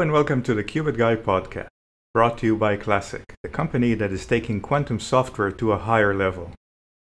[0.00, 1.66] And welcome to the Qubit Guy podcast,
[2.14, 6.14] brought to you by Classiq, the company that is taking quantum software to a higher
[6.14, 6.52] level.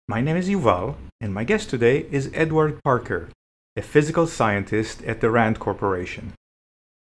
[0.09, 3.29] My name is Yuval, and my guest today is Edward Parker,
[3.77, 6.33] a physical scientist at the RAND Corporation.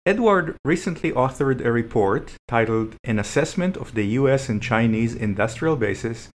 [0.06, 6.28] Edward recently authored a report titled An Assessment of the US and Chinese Industrial Bases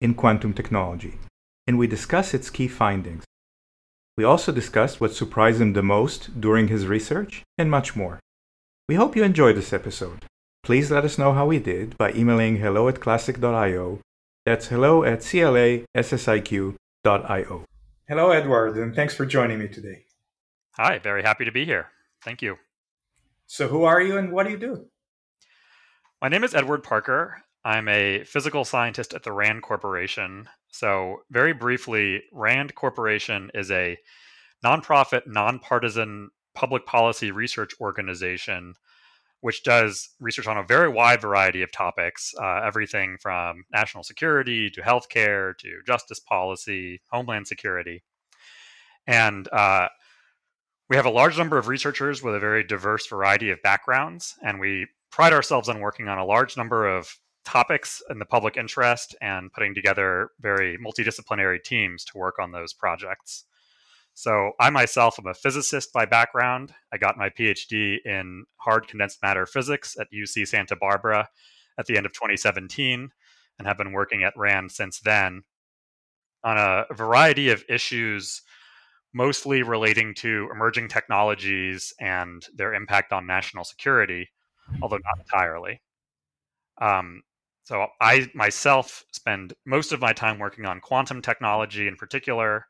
[0.00, 1.18] in Quantum Technology,
[1.66, 3.24] and we discuss its key findings.
[4.16, 8.20] We also discussed what surprised him the most during his research and much more.
[8.88, 10.26] We hope you enjoyed this episode.
[10.62, 13.98] Please let us know how we did by emailing hello at classiq.io.
[14.44, 16.76] That's hello at classiq.io.
[18.08, 20.04] Hello, Edward, and thanks for joining me today.
[20.76, 21.88] Hi, very happy to be here.
[22.22, 22.58] Thank you.
[23.48, 24.86] So, who are you and what do you do?
[26.22, 27.42] My name is Edward Parker.
[27.64, 30.48] I'm a physical scientist at the RAND Corporation.
[30.70, 33.98] So, very briefly, RAND Corporation is a
[34.64, 38.74] nonprofit, nonpartisan public policy research organization
[39.40, 44.70] which does research on a very wide variety of topics uh, everything from national security
[44.70, 48.02] to healthcare to justice policy, homeland security.
[49.06, 49.88] And uh,
[50.88, 54.58] we have a large number of researchers with a very diverse variety of backgrounds, and
[54.58, 59.14] we pride ourselves on working on a large number of topics in the public interest
[59.20, 63.44] and putting together very multidisciplinary teams to work on those projects.
[64.18, 66.72] So, I myself am a physicist by background.
[66.90, 71.28] I got my PhD in hard condensed matter physics at UC Santa Barbara
[71.78, 73.10] at the end of 2017
[73.58, 75.42] and have been working at RAND since then
[76.42, 78.40] on a variety of issues,
[79.12, 84.30] mostly relating to emerging technologies and their impact on national security,
[84.80, 85.82] although not entirely.
[86.80, 87.22] Um,
[87.64, 92.64] so, I myself spend most of my time working on quantum technology in particular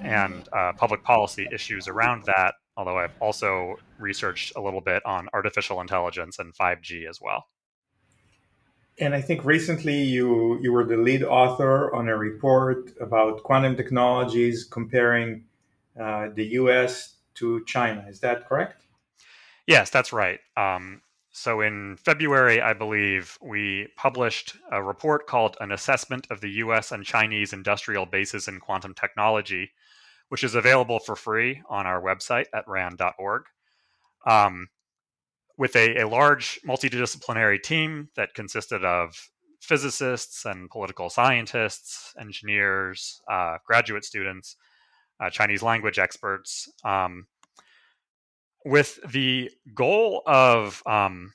[0.00, 2.54] and uh, public policy issues around that.
[2.76, 7.46] Although I've also researched a little bit on artificial intelligence and 5G as well.
[8.98, 13.76] And I think recently you you were the lead author on a report about quantum
[13.76, 15.44] technologies comparing
[15.98, 17.16] uh, the U.S.
[17.36, 18.04] to China.
[18.08, 18.82] Is that correct?
[19.66, 20.40] Yes, that's right.
[20.56, 21.00] Um,
[21.32, 26.90] so in February, I believe, we published a report called An Assessment of the US
[26.90, 29.70] and Chinese Industrial Bases in Quantum Technology,
[30.28, 33.42] which is available for free on our website at rand.org.
[34.26, 34.68] Um,
[35.56, 39.30] with a, a large multidisciplinary team that consisted of
[39.60, 44.56] physicists and political scientists, engineers, uh, graduate students,
[45.20, 47.26] uh, Chinese language experts, um,
[48.64, 51.32] with the goal of um,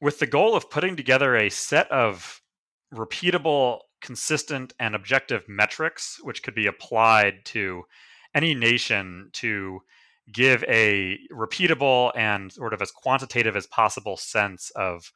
[0.00, 2.42] with the goal of putting together a set of
[2.92, 7.84] repeatable, consistent, and objective metrics which could be applied to
[8.34, 9.80] any nation to
[10.32, 15.12] give a repeatable and sort of as quantitative as possible sense of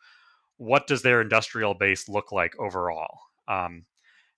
[0.56, 3.18] what does their industrial base look like overall.
[3.46, 3.84] Um,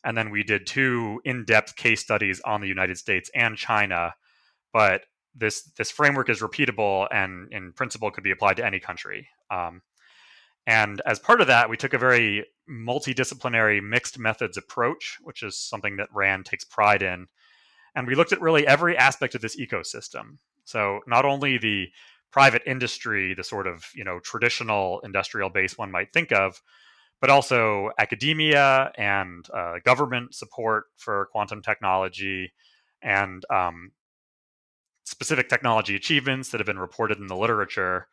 [0.04, 4.14] and then we did two in-depth case studies on the United States and China,
[4.72, 5.02] but
[5.34, 9.28] this this framework is repeatable and in principle could be applied to any country.
[9.50, 9.82] Um,
[10.66, 15.58] and as part of that, we took a very multidisciplinary mixed methods approach, which is
[15.58, 17.26] something that RAND takes pride in.
[17.94, 20.38] And we looked at really every aspect of this ecosystem.
[20.64, 21.88] So not only the
[22.30, 26.60] private industry, the sort of you know traditional industrial base one might think of,
[27.20, 32.52] but also academia and uh, government support for quantum technology,
[33.02, 33.90] and um,
[35.10, 38.06] specific technology achievements that have been reported in the literature.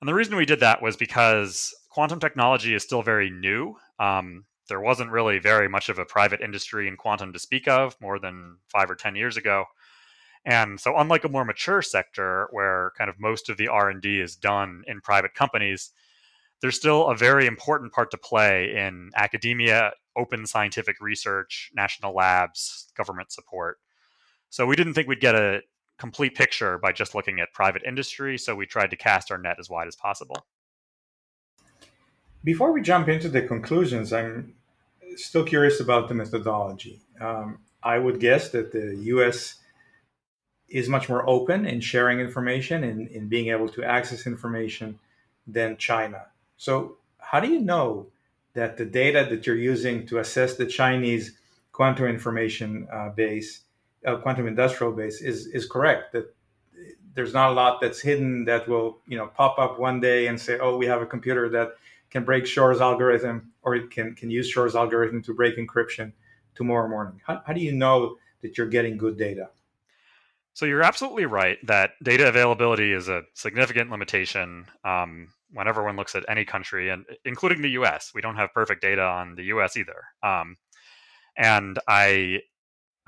[0.00, 3.76] And the reason we did that was because quantum technology is still very new.
[3.98, 7.96] Um, there wasn't really very much of a private industry in quantum to speak of
[8.00, 9.64] more than five or 10 years ago.
[10.44, 14.36] And so unlike a more mature sector where kind of most of the R&D is
[14.36, 15.90] done in private companies,
[16.60, 22.92] there's still a very important part to play in academia, open scientific research, national labs,
[22.96, 23.78] government support.
[24.50, 25.62] So we didn't think we'd get a
[25.98, 28.38] complete picture by just looking at private industry.
[28.38, 30.46] So we tried to cast our net as wide as possible.
[32.44, 34.54] Before we jump into the conclusions, I'm
[35.16, 37.00] still curious about the methodology.
[37.20, 39.56] Um, I would guess that the US
[40.68, 44.98] is much more open in sharing information and in being able to access information
[45.46, 46.26] than China.
[46.56, 48.06] So, how do you know
[48.54, 51.38] that the data that you're using to assess the Chinese
[51.72, 53.62] quantum information uh, base
[54.06, 56.34] uh, quantum industrial base is is correct that
[57.14, 60.40] there's not a lot that's hidden that will you know pop up one day and
[60.40, 61.72] say oh we have a computer that
[62.10, 66.12] can break Shor's algorithm or it can can use Shor's algorithm to break encryption
[66.54, 69.50] tomorrow morning how, how do you know that you're getting good data
[70.54, 76.14] So you're absolutely right that data availability is a significant limitation um, when everyone looks
[76.14, 78.12] at any country, and including the U.S.
[78.14, 79.76] We don't have perfect data on the U.S.
[79.76, 80.56] either, um,
[81.36, 82.40] and I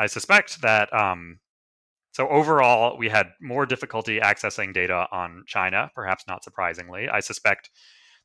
[0.01, 1.41] I suspect that um,
[2.13, 7.11] so overall we had more difficulty accessing data on China, perhaps not surprisingly.
[7.11, 7.69] I suspect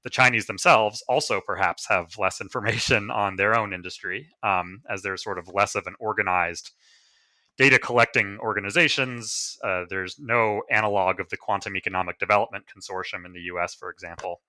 [0.03, 5.17] the Chinese themselves also perhaps have less information on their own industry, um, as they're
[5.17, 6.71] sort of less of an organized
[7.57, 9.57] data collecting organizations.
[9.61, 14.39] Uh, there's no analog of the Quantum Economic Development Consortium in the US, for example.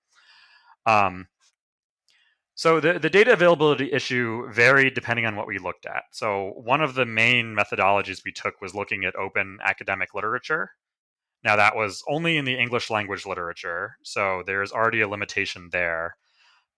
[0.85, 1.27] Um,
[2.57, 6.05] so the, the data availability issue varied depending on what we looked at.
[6.11, 10.71] So one of the main methodologies we took was looking at open academic literature.
[11.43, 16.17] Now that was only in the English language literature, so there's already a limitation there.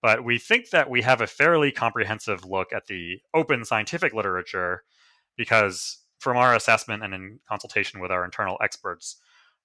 [0.02, 4.84] But we think that we have a fairly comprehensive look at the open scientific literature
[5.38, 9.16] because from our assessment and in consultation with our internal experts,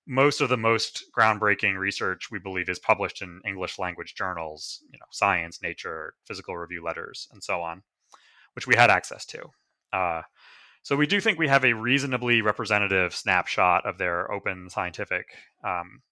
[0.06, 4.98] most of the most groundbreaking research we believe is published in English language journals, you
[4.98, 7.82] know, Science, Nature, Physical Review Letters, and so on,
[8.54, 9.44] which we had access to.
[9.92, 10.22] Uh,
[10.82, 15.28] so we do think we have a reasonably representative snapshot of their open scientific
[15.64, 16.02] um,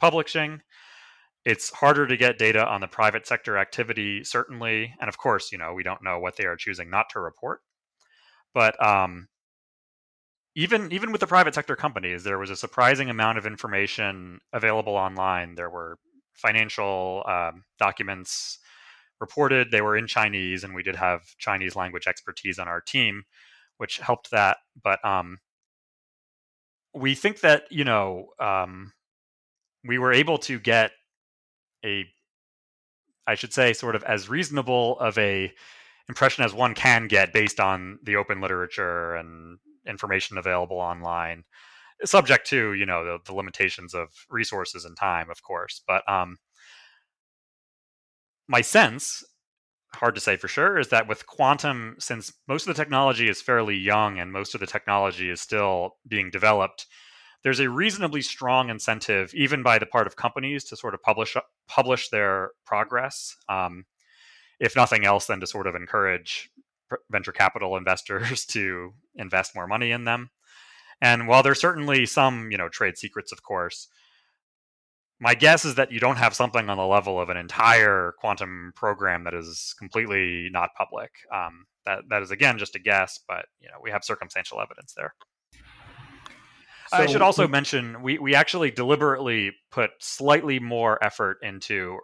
[0.00, 0.62] publishing.
[1.44, 5.58] It's harder to get data on the private sector activity, certainly, and of course, you
[5.58, 7.60] know, we don't know what they are choosing not to report.
[8.54, 9.28] But um,
[10.58, 14.96] even even with the private sector companies, there was a surprising amount of information available
[14.96, 15.54] online.
[15.54, 15.98] There were
[16.34, 18.58] financial um, documents
[19.20, 19.70] reported.
[19.70, 23.22] They were in Chinese, and we did have Chinese language expertise on our team,
[23.76, 24.56] which helped that.
[24.82, 25.38] But um,
[26.92, 28.92] we think that you know um,
[29.84, 30.90] we were able to get
[31.84, 32.04] a,
[33.28, 35.52] I should say, sort of as reasonable of a
[36.08, 39.58] impression as one can get based on the open literature and
[39.88, 41.44] information available online
[42.04, 46.36] subject to you know the, the limitations of resources and time of course but um
[48.46, 49.24] my sense
[49.94, 53.40] hard to say for sure is that with quantum since most of the technology is
[53.40, 56.86] fairly young and most of the technology is still being developed
[57.42, 61.36] there's a reasonably strong incentive even by the part of companies to sort of publish
[61.66, 63.84] publish their progress um,
[64.60, 66.50] if nothing else, than to sort of encourage
[67.10, 70.30] venture capital investors to invest more money in them.
[71.00, 73.88] And while there's certainly some, you know, trade secrets, of course,
[75.20, 78.72] my guess is that you don't have something on the level of an entire quantum
[78.76, 81.10] program that is completely not public.
[81.32, 84.94] Um, that that is again just a guess, but you know we have circumstantial evidence
[84.96, 85.14] there.
[86.88, 91.98] So, I should also mention we we actually deliberately put slightly more effort into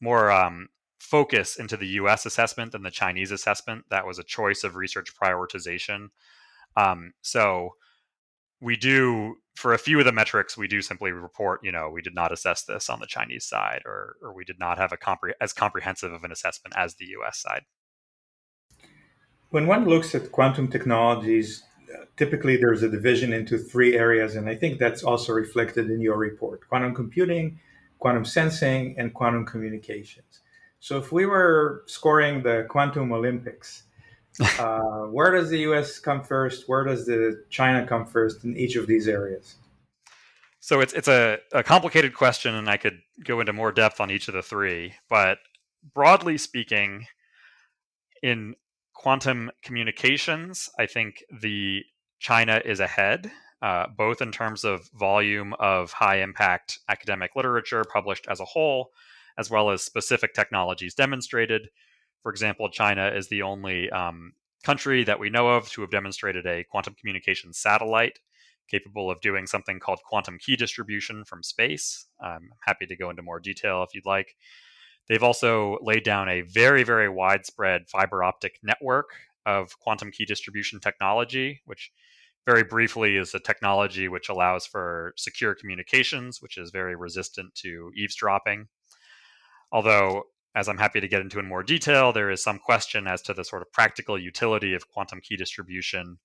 [0.00, 0.68] more um,
[1.08, 3.84] focus into the US assessment than the Chinese assessment.
[3.90, 6.08] That was a choice of research prioritization.
[6.76, 7.70] Um, so
[8.60, 12.02] we do, for a few of the metrics, we do simply report, you know, we
[12.02, 14.96] did not assess this on the Chinese side, or, or we did not have a
[14.96, 17.62] compre- as comprehensive of an assessment as the US side.
[19.50, 21.62] When one looks at quantum technologies,
[22.18, 26.18] typically there's a division into three areas, and I think that's also reflected in your
[26.18, 27.58] report quantum computing,
[27.98, 30.40] quantum sensing, and quantum communications.
[30.80, 33.84] So if we were scoring the quantum Olympics,
[34.58, 34.80] uh,
[35.10, 35.98] where does the U.S.
[35.98, 36.68] come first?
[36.68, 39.56] Where does the China come first in each of these areas?
[40.60, 44.10] So it's it's a, a complicated question, and I could go into more depth on
[44.10, 44.94] each of the three.
[45.08, 45.38] But
[45.94, 47.06] broadly speaking,
[48.22, 48.54] in
[48.94, 51.82] quantum communications, I think the
[52.18, 53.30] China is ahead,
[53.62, 58.90] uh, both in terms of volume of high impact academic literature published as a whole,
[59.38, 61.70] as well as specific technologies demonstrated.
[62.22, 64.32] For example, China is the only um,
[64.64, 68.18] country that we know of to have demonstrated a quantum communication satellite
[68.68, 72.06] capable of doing something called quantum key distribution from space.
[72.20, 74.36] I'm happy to go into more detail if you'd like.
[75.08, 79.08] They've also laid down a very, very widespread fiber optic network
[79.46, 81.90] of quantum key distribution technology, which
[82.46, 87.90] very briefly is a technology which allows for secure communications, which is very resistant to
[87.96, 88.68] eavesdropping.
[89.70, 93.22] Although, as I'm happy to get into in more detail, there is some question as
[93.22, 96.18] to the sort of practical utility of quantum key distribution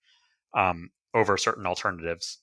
[0.53, 2.39] um, over certain alternatives.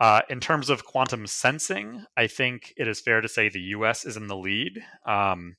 [0.00, 4.04] Uh, in terms of quantum sensing, I think it is fair to say the US
[4.04, 5.56] is in the lead, um,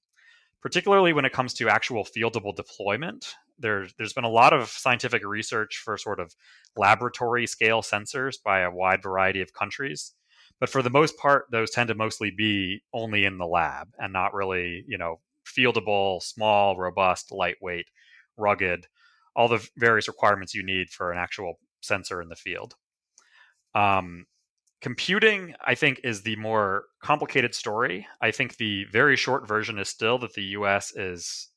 [0.61, 3.35] particularly when it comes to actual fieldable deployment.
[3.59, 6.35] There, there's been a lot of scientific research for sort of
[6.75, 10.13] laboratory scale sensors by a wide variety of countries
[10.59, 14.13] but for the most part those tend to mostly be only in the lab and
[14.13, 17.85] not really you know fieldable small robust lightweight
[18.37, 18.87] rugged
[19.35, 22.75] all the various requirements you need for an actual sensor in the field.
[23.75, 24.25] Um,
[24.81, 28.07] computing, I think, is the more complicated story.
[28.21, 31.49] I think the very short version is still that the US is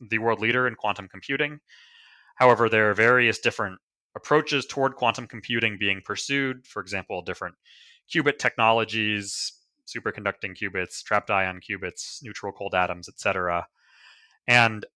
[0.00, 1.60] the world leader in quantum computing.
[2.36, 3.78] However, there are various different
[4.16, 6.66] approaches toward quantum computing being pursued.
[6.66, 7.54] For example, different
[8.14, 9.52] qubit technologies,
[9.86, 13.66] superconducting qubits, trapped ion qubits, neutral cold atoms, etc.
[14.46, 14.86] And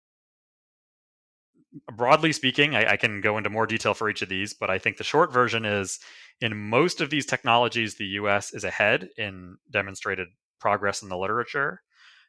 [1.93, 4.79] broadly speaking, I, I, can go into more detail for each of these, but I
[4.79, 5.99] think the short version is
[6.41, 10.29] in most of these technologies, the US is ahead in demonstrated
[10.61, 11.83] progress in the literature.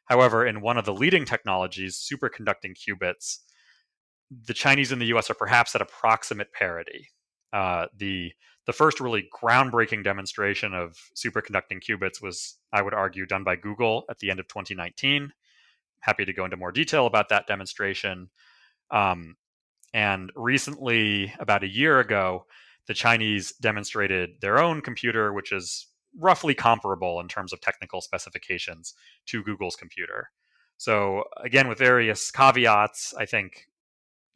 [0.06, 3.38] However, in one of the leading technologies, superconducting qubits,
[4.30, 7.08] the Chinese and the US are perhaps at approximate parity.
[7.52, 8.32] Uh, the
[8.66, 14.04] the first really groundbreaking demonstration of superconducting qubits was, I would argue, done by Google
[14.10, 15.32] at the end of 2019.
[16.00, 18.28] Happy to go into more detail about that demonstration.
[18.90, 19.36] Um,
[19.94, 22.46] and recently, about a year ago,
[22.86, 25.86] the Chinese demonstrated their own computer, which is
[26.18, 28.94] roughly comparable in terms of technical specifications
[29.26, 30.30] to Google's computer.
[30.76, 33.66] So, again, with various caveats, I think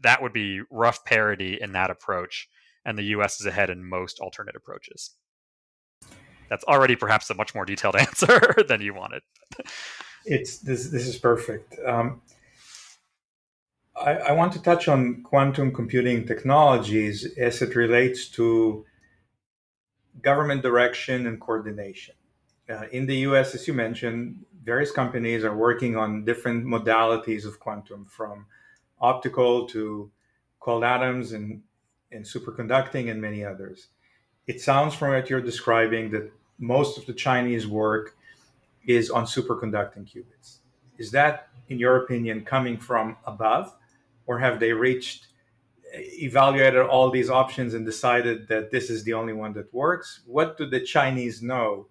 [0.00, 2.48] that would be rough parity in that approach,
[2.84, 5.10] and the US is ahead in most alternate approaches.
[6.48, 9.22] That's already perhaps a much more detailed answer than you wanted.
[10.24, 10.88] it's this.
[10.88, 11.76] This is perfect.
[11.86, 12.22] Um,
[14.00, 18.84] I, I, want to touch on quantum computing technologies as it relates to
[20.22, 22.14] government direction and coordination.
[22.68, 27.58] Uh, in the US, as you mentioned, various companies are working on different modalities of
[27.60, 28.46] quantum, from
[29.00, 30.10] optical to
[30.60, 31.62] cold atoms and,
[32.12, 33.88] and superconducting and many others.
[34.46, 38.16] It sounds from what you're describing that most of the Chinese work
[38.86, 40.58] is on superconducting qubits.
[40.98, 43.74] Is that, in your opinion, coming from above?
[44.30, 45.26] or have they reached
[45.92, 50.56] evaluated all these options and decided that this is the only one that works what
[50.56, 51.88] do the chinese know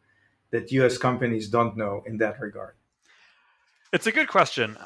[0.52, 2.76] that us companies don't know in that regard
[3.92, 4.78] it's a good question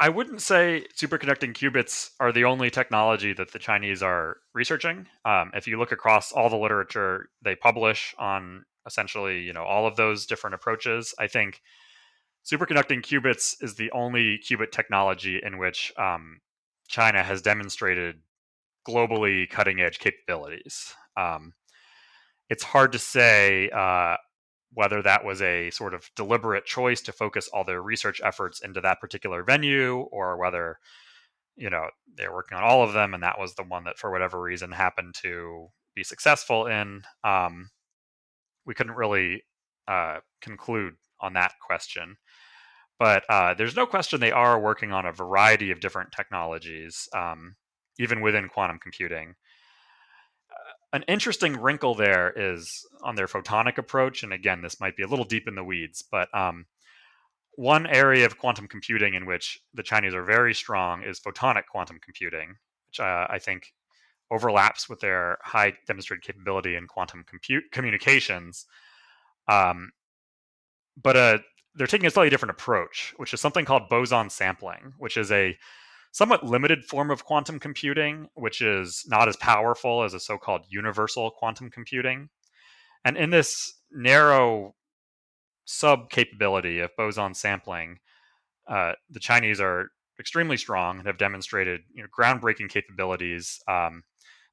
[0.00, 5.50] i wouldn't say superconducting qubits are the only technology that the chinese are researching um,
[5.54, 9.96] if you look across all the literature they publish on essentially you know all of
[9.96, 11.60] those different approaches i think
[12.44, 16.40] superconducting qubits is the only qubit technology in which um,
[16.88, 18.20] China has demonstrated
[18.88, 20.94] globally cutting edge capabilities.
[21.16, 21.52] Um,
[22.48, 24.16] it's hard to say uh,
[24.72, 28.80] whether that was a sort of deliberate choice to focus all their research efforts into
[28.80, 30.78] that particular venue or whether
[31.56, 34.10] you know they're working on all of them and that was the one that for
[34.10, 37.70] whatever reason happened to be successful in um,
[38.66, 39.42] we couldn't really
[39.88, 42.16] uh, conclude on that question
[42.98, 47.56] but uh, there's no question they are working on a variety of different technologies, um,
[47.98, 49.34] even within quantum computing.
[50.92, 55.02] Uh, an interesting wrinkle there is on their photonic approach, and again, this might be
[55.02, 56.66] a little deep in the weeds, but um,
[57.56, 61.98] one area of quantum computing in which the Chinese are very strong is photonic quantum
[62.02, 62.54] computing,
[62.88, 63.72] which uh, I think
[64.30, 68.66] overlaps with their high demonstrated capability in quantum compute communications.
[69.48, 69.92] Um,
[71.00, 71.40] but a
[71.76, 75.56] they're taking a slightly different approach, which is something called boson sampling, which is a
[76.16, 80.62] somewhat limited form of quantum computing, which is not as powerful as a so called
[80.70, 82.30] universal quantum computing.
[83.04, 84.74] And in this narrow
[85.66, 87.98] sub capability of boson sampling,
[88.66, 93.60] uh, the Chinese are extremely strong and have demonstrated you know, groundbreaking capabilities.
[93.68, 94.02] Um,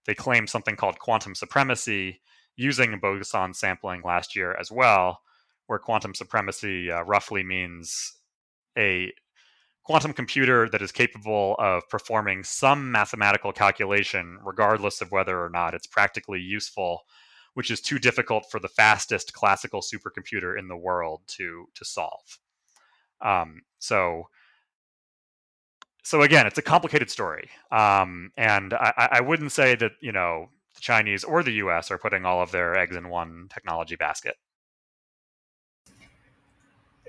[0.06, 2.20] they claim something called quantum supremacy
[2.58, 5.22] using boson sampling last year as well
[5.68, 8.18] where quantum supremacy uh, roughly means
[8.78, 9.14] a
[9.84, 15.74] quantum computer that is capable of performing some mathematical calculation, regardless of whether or not
[15.74, 17.02] it's practically useful,
[17.54, 22.40] which is too difficult for the fastest classical supercomputer in the world to to solve.
[23.22, 24.30] Um, so.
[26.06, 30.50] So again, it's a complicated story, um, and I, I wouldn't say that you know
[30.76, 31.92] the Chinese or the U.S.
[31.92, 34.36] are putting all of their eggs in one technology basket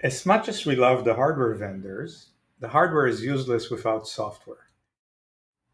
[0.04, 2.26] as much as we love the hardware vendors,
[2.61, 4.68] the hardware is useless without software.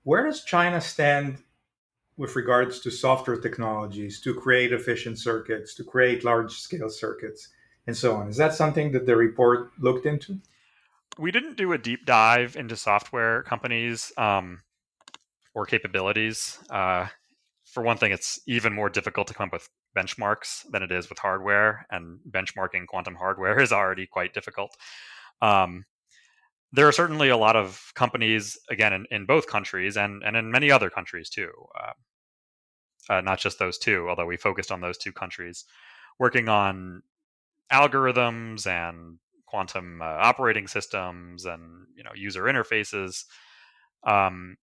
[0.02, 1.42] Where does China stand
[2.16, 7.48] with regards to software technologies to create efficient circuits, to create large scale circuits,
[7.86, 8.28] and so on?
[8.28, 10.40] Is that something that the report looked into?
[11.18, 14.62] We didn't do a deep dive into software companies um,
[15.54, 16.58] or capabilities.
[16.70, 17.08] Uh,
[17.64, 21.08] for one thing, it's even more difficult to come up with benchmarks than it is
[21.08, 24.76] with hardware, and benchmarking quantum hardware is already quite difficult.
[25.42, 25.84] Um,
[26.72, 30.50] there are certainly a lot of companies, again, in, in both countries and, and in
[30.50, 31.50] many other countries too.
[31.78, 31.92] Uh,
[33.08, 35.64] uh, not just those two, although we focused on those two countries,
[36.18, 37.02] working on
[37.72, 43.24] algorithms and quantum uh, operating systems and you know user interfaces.
[44.04, 44.56] Um,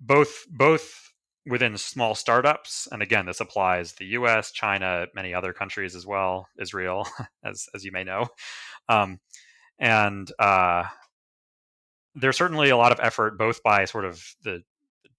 [0.00, 1.12] both both
[1.46, 6.48] within small startups, and again, this applies the U.S., China, many other countries as well,
[6.58, 7.06] Israel,
[7.44, 8.26] as as you may know,
[8.88, 9.20] um,
[9.78, 10.84] and uh,
[12.14, 14.62] there's certainly a lot of effort both by sort of the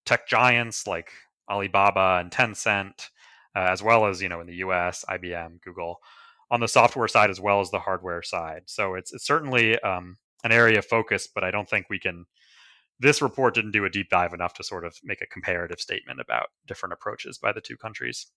[0.05, 1.11] tech giants like
[1.49, 3.09] Alibaba and Tencent,
[3.55, 5.99] uh, as well as you know in the U.S., IBM, Google,
[6.49, 8.63] on the software side as well as the hardware side.
[8.65, 12.25] So it's it's certainly um, an area of focus, but I don't think we can.
[12.99, 16.19] This report didn't do a deep dive enough to sort of make a comparative statement
[16.19, 18.27] about different approaches by the two countries.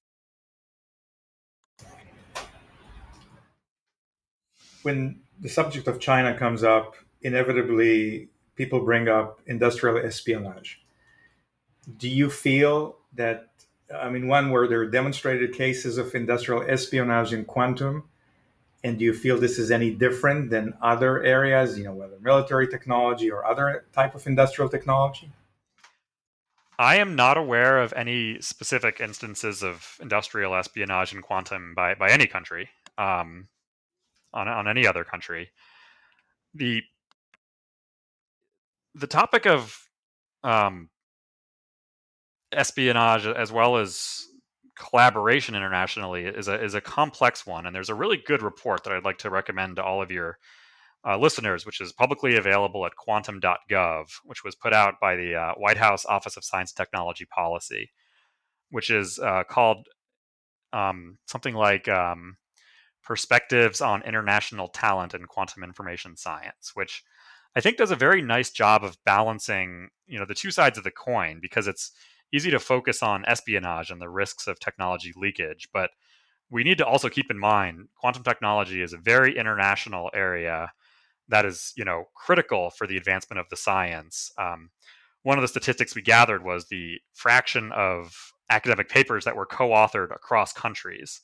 [4.82, 10.80] When the subject of China comes up, inevitably people bring up industrial espionage.
[11.98, 13.50] Do you feel that,
[13.94, 18.04] I mean, one, where there are demonstrated cases of industrial espionage in quantum?
[18.82, 22.68] And do you feel this is any different than other areas, you know, whether military
[22.68, 25.30] technology or other type of industrial technology?
[26.78, 32.10] I am not aware of any specific instances of industrial espionage in quantum by, by
[32.10, 32.68] any country,
[32.98, 33.48] um,
[34.32, 35.50] on, on any other country.
[36.52, 36.82] The
[38.94, 39.76] the topic of
[40.42, 40.88] um,
[42.52, 44.26] espionage as well as
[44.76, 48.92] collaboration internationally is a is a complex one, and there's a really good report that
[48.92, 50.38] I'd like to recommend to all of your
[51.06, 55.54] uh, listeners, which is publicly available at quantum.gov, which was put out by the uh,
[55.54, 57.90] White House Office of Science and Technology Policy,
[58.70, 59.86] which is uh, called
[60.72, 62.36] um, something like um,
[63.04, 67.02] Perspectives on International Talent in Quantum Information Science, which
[67.56, 70.84] I think does a very nice job of balancing, you know, the two sides of
[70.84, 71.92] the coin because it's
[72.32, 75.90] easy to focus on espionage and the risks of technology leakage, but
[76.50, 80.72] we need to also keep in mind quantum technology is a very international area
[81.28, 84.32] that is, you know, critical for the advancement of the science.
[84.36, 84.70] Um,
[85.22, 90.14] one of the statistics we gathered was the fraction of academic papers that were co-authored
[90.14, 91.22] across countries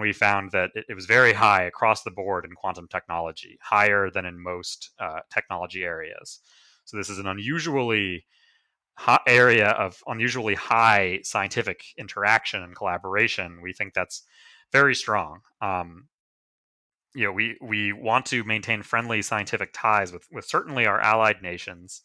[0.00, 4.10] we found that it, it, was very high across the board in quantum technology, higher
[4.10, 6.40] than in most uh, technology areas.
[6.84, 8.24] So this is an unusually
[9.26, 13.60] area of unusually high scientific interaction and collaboration.
[13.62, 14.22] We think that's
[14.72, 15.40] very strong.
[15.60, 16.08] Um,
[17.14, 21.42] you know, we we want to maintain friendly scientific ties with with certainly our allied
[21.42, 22.02] nations,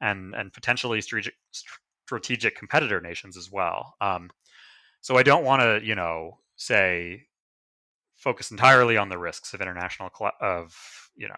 [0.00, 1.34] and and potentially strategic
[2.06, 3.94] strategic competitor nations as well.
[4.00, 4.30] Um,
[5.00, 7.26] so I don't want to, you know, say
[8.16, 11.34] focus entirely on the risks of international of you know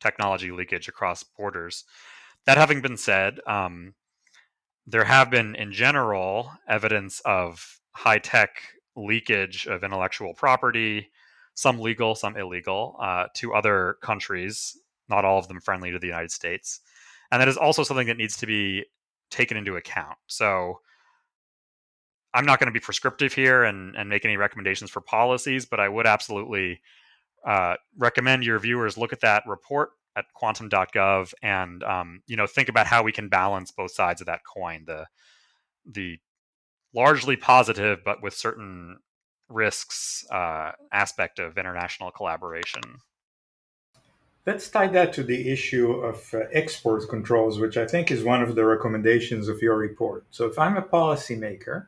[0.00, 1.84] technology leakage across borders.
[2.46, 3.94] That having been said, um,
[4.86, 8.62] there have been in general evidence of high tech
[8.96, 11.10] leakage of intellectual property,
[11.54, 14.76] some legal, some illegal, uh, to other countries,
[15.08, 16.80] not all of them friendly to the United States.
[17.30, 18.84] And that is also something that needs to be
[19.30, 20.16] taken into account.
[20.26, 20.80] So
[22.34, 25.80] I'm not going to be prescriptive here and, and make any recommendations for policies, but
[25.80, 26.80] I would absolutely
[27.46, 32.68] uh, recommend your viewers look at that report at quantum.gov and um, you know think
[32.68, 35.06] about how we can balance both sides of that coin the
[35.86, 36.18] the
[36.92, 38.98] largely positive but with certain
[39.48, 42.82] risks uh, aspect of international collaboration.
[44.44, 48.42] Let's tie that to the issue of uh, export controls, which I think is one
[48.42, 50.24] of the recommendations of your report.
[50.30, 51.86] So, if I'm a policymaker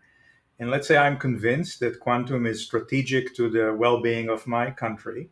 [0.60, 4.70] and let's say I'm convinced that quantum is strategic to the well being of my
[4.70, 5.30] country,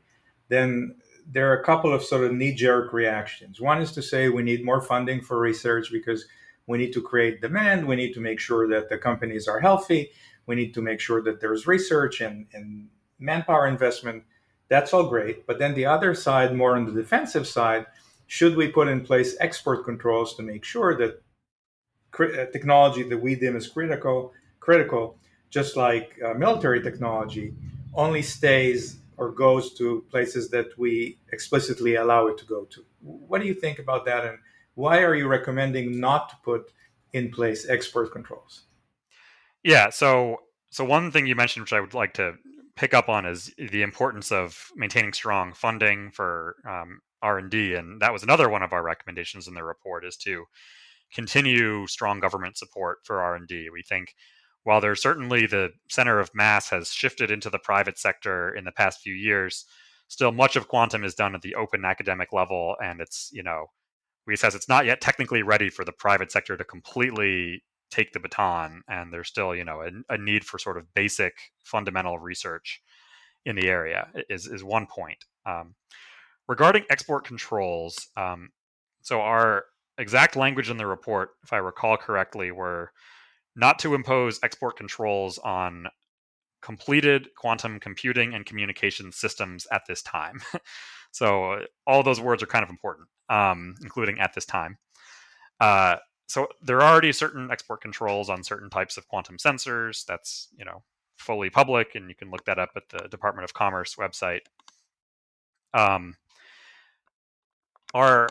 [0.48, 0.96] then
[1.30, 3.60] there are a couple of sort of knee jerk reactions.
[3.60, 6.24] One is to say we need more funding for research because
[6.66, 10.10] we need to create demand, we need to make sure that the companies are healthy,
[10.46, 12.88] we need to make sure that there's research and, and
[13.18, 14.24] manpower investment.
[14.68, 15.46] That's all great.
[15.46, 17.84] But then the other side, more on the defensive side,
[18.26, 21.22] should we put in place export controls to make sure that
[22.52, 24.32] technology that we deem as critical
[24.68, 25.16] critical,
[25.48, 27.54] just like uh, military technology,
[27.94, 32.84] only stays or goes to places that we explicitly allow it to go to.
[33.00, 34.36] What do you think about that, and
[34.74, 36.70] why are you recommending not to put
[37.14, 38.64] in place export controls?
[39.64, 40.36] Yeah, so
[40.68, 42.34] so one thing you mentioned, which I would like to
[42.76, 47.72] pick up on, is the importance of maintaining strong funding for um, R and D,
[47.72, 50.44] and that was another one of our recommendations in the report is to
[51.14, 53.70] continue strong government support for R and D.
[53.72, 54.08] We think
[54.68, 58.70] while there's certainly the center of mass has shifted into the private sector in the
[58.70, 59.64] past few years,
[60.08, 63.68] still much of quantum is done at the open academic level, and it's you know
[64.26, 68.20] we says it's not yet technically ready for the private sector to completely take the
[68.20, 71.32] baton, and there's still you know a, a need for sort of basic
[71.64, 72.82] fundamental research
[73.46, 75.24] in the area is is one point.
[75.46, 75.76] Um,
[76.46, 78.50] regarding export controls, um,
[79.00, 79.64] so our
[79.96, 82.92] exact language in the report, if I recall correctly, were
[83.58, 85.88] not to impose export controls on
[86.62, 90.40] completed quantum computing and communication systems at this time.
[91.10, 94.78] so all those words are kind of important, um, including at this time.
[95.60, 95.96] Uh,
[96.28, 100.04] so there are already certain export controls on certain types of quantum sensors.
[100.06, 100.82] That's you know
[101.16, 104.42] fully public, and you can look that up at the Department of Commerce website.
[105.74, 106.14] Um,
[107.92, 108.28] our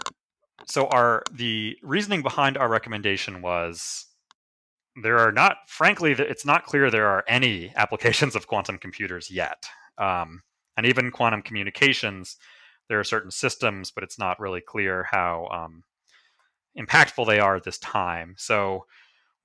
[0.68, 4.07] so our the reasoning behind our recommendation was
[5.04, 9.66] there are not frankly it's not clear there are any applications of quantum computers yet
[9.98, 10.42] um,
[10.76, 12.38] and even quantum communications
[12.90, 15.84] there are certain systems but it's not really clear how um,
[16.78, 18.86] impactful they are at this time so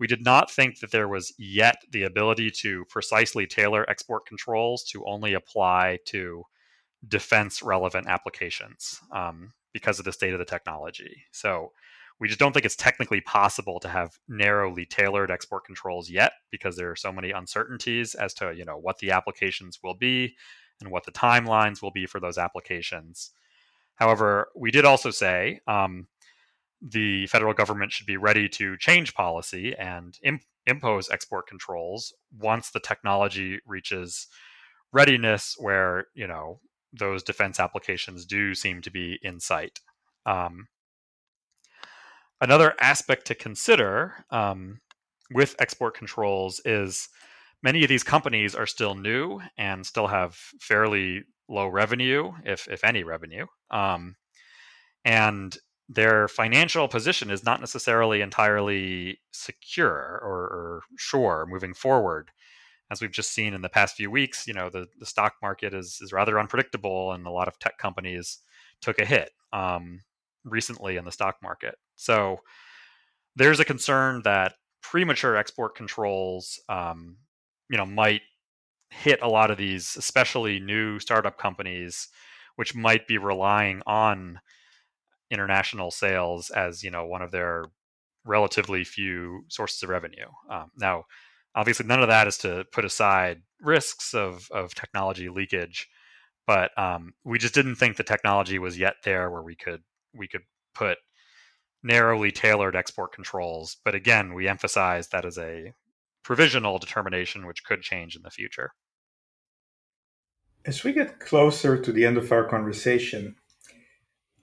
[0.03, 4.83] we did not think that there was yet the ability to precisely tailor export controls
[4.91, 6.43] to only apply to
[7.07, 11.23] defense relevant applications um, because of the state of the technology.
[11.31, 11.71] So
[12.23, 16.77] we just don't think it's technically possible to have narrowly tailored export controls yet because
[16.77, 20.37] there are so many uncertainties as to you know what the applications will be
[20.81, 23.33] and what the timelines will be for those applications.
[23.97, 26.07] However, we did also say um,
[26.81, 32.71] the federal government should be ready to change policy and imp- impose export controls once
[32.71, 34.29] the technology reaches
[34.93, 36.61] readiness where you know
[36.93, 39.81] those defense applications do seem to be in sight.
[40.25, 40.69] Um,
[42.43, 44.81] another aspect to consider um,
[45.33, 47.09] with export controls is
[47.63, 52.85] many of these companies are still new and still have fairly low revenue, if if
[52.85, 54.17] any revenue, um,
[55.05, 55.57] and
[55.89, 62.31] their financial position is not necessarily entirely secure or, or sure moving forward.
[62.91, 65.75] As we've just seen in the past few weeks, you know, the, the stock market
[65.75, 68.39] is, is rather unpredictable and a lot of tech companies
[68.81, 70.01] took a hit um,
[70.45, 71.77] recently in the stock market.
[71.97, 72.39] So
[73.37, 77.17] there's a concern that premature export controls, um,
[77.71, 78.23] you know, might
[78.91, 82.09] hit a lot of these, especially new startup companies,
[82.57, 84.41] which might be relying on
[85.31, 87.65] international sales as, you know, one of their
[88.25, 90.27] relatively few sources of revenue.
[90.51, 91.05] Um, now,
[91.55, 95.89] obviously none of that is to put aside risks of of technology leakage
[96.47, 99.83] but um, we just didn't think the technology was yet there where we could
[100.15, 100.43] we could
[100.75, 100.99] put
[101.83, 105.73] narrowly tailored export controls but again we emphasize that as a
[106.23, 108.73] provisional determination which could change in the future
[110.65, 113.35] as we get closer to the end of our conversation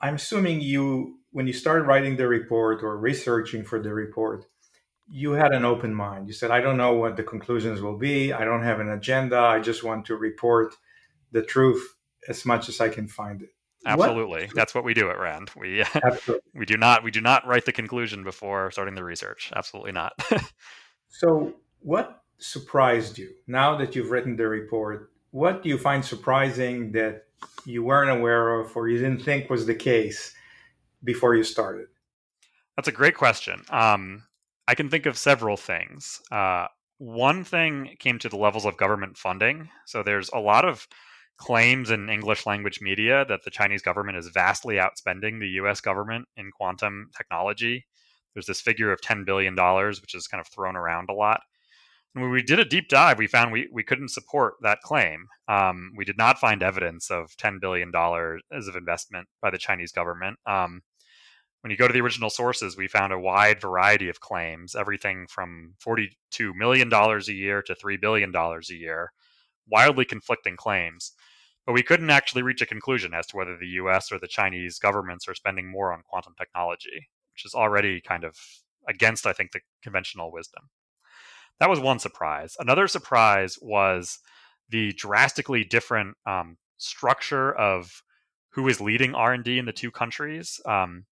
[0.02, 4.46] i'm assuming you when you started writing the report or researching for the report
[5.10, 6.28] you had an open mind.
[6.28, 8.32] You said, I don't know what the conclusions will be.
[8.32, 9.40] I don't have an agenda.
[9.40, 10.76] I just want to report
[11.32, 11.96] the truth
[12.28, 13.50] as much as I can find it.
[13.86, 14.46] Absolutely.
[14.46, 14.56] What?
[14.56, 15.52] That's what we do at Rand.
[15.56, 15.84] We
[16.54, 19.52] we do not we do not write the conclusion before starting the research.
[19.56, 20.14] Absolutely not.
[21.08, 25.12] so, what surprised you now that you've written the report?
[25.32, 27.26] What do you find surprising that
[27.66, 30.34] you weren't aware of or you didn't think was the case
[31.04, 31.88] before you started?
[32.76, 33.62] That's a great question.
[33.70, 34.24] Um,
[34.68, 36.22] I can think of several things.
[36.32, 39.70] Uh, one thing came to the levels of government funding.
[39.86, 40.88] So there's a lot of
[41.40, 46.28] claims in English language media that the Chinese government is vastly outspending the US government
[46.36, 47.86] in quantum technology.
[48.34, 51.42] There's this figure of $10 billion, which is kind of thrown around a lot.
[52.14, 55.28] And when we did a deep dive, we found we, we couldn't support that claim.
[55.48, 60.38] Um, we did not find evidence of $10 billion of investment by the Chinese government.
[60.46, 60.82] Um,
[61.62, 65.28] when you go to the original sources, we found a wide variety of claims, everything
[65.30, 66.10] from $42
[66.56, 69.12] million a year to $3 billion a year,
[69.70, 71.12] wildly conflicting claims.
[71.70, 74.80] But we couldn't actually reach a conclusion as to whether the US or the Chinese
[74.80, 78.36] governments are spending more on quantum technology, which is already kind of
[78.88, 80.72] against, I think, the conventional wisdom.
[81.60, 82.56] That was one surprise.
[82.58, 84.18] Another surprise was
[84.68, 88.02] the drastically different um, structure of
[88.54, 90.60] who is leading R&D in the two countries.
[90.66, 91.06] Um,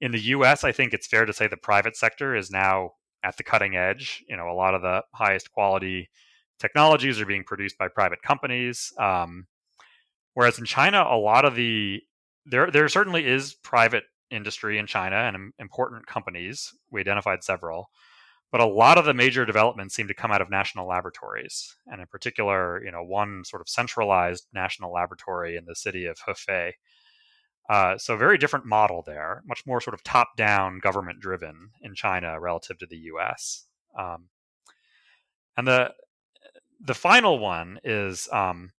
[0.00, 2.92] in the US, I think it's fair to say the private sector is now
[3.22, 4.24] at the cutting edge.
[4.26, 6.08] You know, a lot of the highest quality
[6.58, 8.90] technologies are being produced by private companies.
[8.98, 9.46] Um,
[10.38, 12.00] whereas in China, a lot of the
[12.46, 16.72] there there certainly is private industry in China and important companies.
[16.92, 17.90] We identified several,
[18.52, 22.00] but a lot of the major developments seem to come out of national laboratories, and
[22.00, 26.74] in particular, you know, one sort of centralized national laboratory in the city of Hefei
[27.68, 32.78] uh, so very different model there, much more sort of top-down, government-driven in China relative
[32.78, 33.64] to the U.S.
[33.98, 34.28] Um,
[35.56, 35.92] and the
[36.80, 38.70] the final one is um,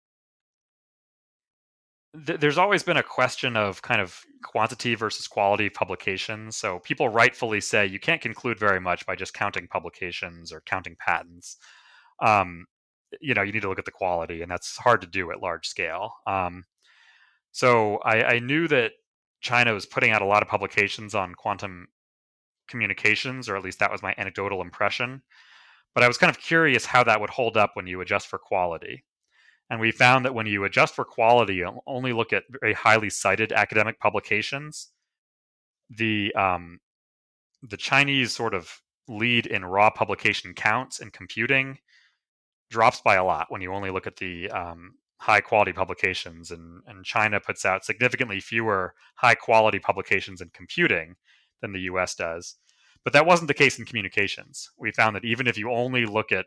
[2.25, 6.57] th- there's always been a question of kind of quantity versus quality of publications.
[6.57, 10.95] So people rightfully say you can't conclude very much by just counting publications or counting
[10.99, 11.57] patents.
[12.21, 12.65] Um,
[13.21, 15.41] you know, you need to look at the quality, and that's hard to do at
[15.41, 16.13] large scale.
[16.27, 16.65] Um,
[17.51, 18.91] so I, I knew that
[19.41, 21.87] China was putting out a lot of publications on quantum
[22.67, 25.23] communications, or at least that was my anecdotal impression.
[25.95, 28.37] But I was kind of curious how that would hold up when you adjust for
[28.37, 29.03] quality.
[29.69, 33.09] And we found that when you adjust for quality, you only look at very highly
[33.09, 34.89] cited academic publications.
[35.89, 36.79] The um,
[37.61, 41.77] the Chinese sort of lead in raw publication counts in computing
[42.69, 46.81] drops by a lot when you only look at the um, high quality publications, and,
[46.87, 51.15] and China puts out significantly fewer high quality publications in computing
[51.61, 52.55] than the US does.
[53.03, 54.69] But that wasn't the case in communications.
[54.77, 56.45] We found that even if you only look at,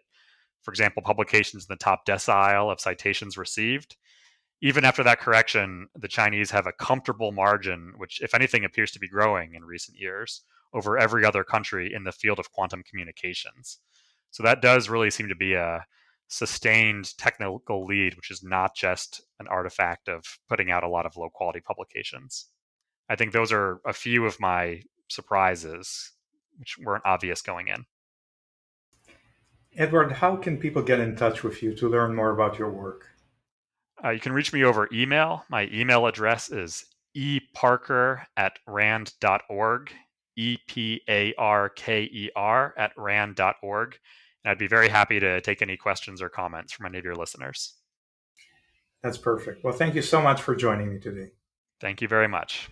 [0.63, 3.97] for example, publications in the top decile of citations received,
[4.61, 9.01] even after that correction, the Chinese have a comfortable margin, which, if anything, appears to
[9.01, 13.79] be growing in recent years over every other country in the field of quantum communications.
[14.31, 15.85] So that does really seem to be a
[16.29, 21.17] sustained technical lead, which is not just an artifact of putting out a lot of
[21.17, 22.47] low quality publications.
[23.11, 26.13] I think those are a few of my surprises,
[26.57, 27.85] which weren't obvious going in.
[29.77, 33.09] Edward, how can people get in touch with you to learn more about your work?
[34.05, 35.45] Uh, you can reach me over email.
[35.49, 36.85] My email address is
[37.17, 39.93] eparker at rand.org,
[40.37, 43.99] E P A R K E R at rand.org.
[44.45, 47.15] And I'd be very happy to take any questions or comments from any of your
[47.15, 47.75] listeners.
[49.03, 49.65] That's perfect.
[49.65, 51.31] Well, thank you so much for joining me today.
[51.81, 52.71] Thank you very much.